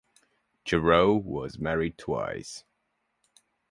[0.65, 2.63] Jarreau was married twice.